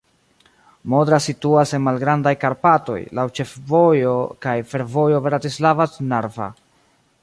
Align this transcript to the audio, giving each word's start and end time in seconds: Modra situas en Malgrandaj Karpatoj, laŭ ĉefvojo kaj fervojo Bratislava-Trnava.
Modra 0.93 1.19
situas 1.25 1.73
en 1.79 1.83
Malgrandaj 1.89 2.33
Karpatoj, 2.45 2.97
laŭ 3.19 3.27
ĉefvojo 3.41 4.17
kaj 4.47 4.57
fervojo 4.73 5.25
Bratislava-Trnava. 5.31 6.55